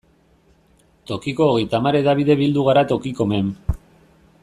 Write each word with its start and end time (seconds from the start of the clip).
Tokiko 1.11 1.49
hogeita 1.51 1.79
hamar 1.81 1.97
hedabide 2.01 2.37
bildu 2.43 2.65
gara 2.71 2.85
Tokikomen. 2.93 3.53